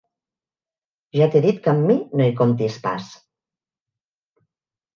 Ja 1.17 1.27
t'he 1.35 1.41
dit 1.43 1.59
que 1.67 1.75
amb 1.75 1.85
mi 1.91 1.99
no 2.15 2.27
hi 2.29 2.35
comptis 2.41 2.81
pas. 2.89 3.13